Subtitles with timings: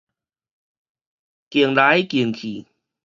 [1.51, 2.65] 勁來勁去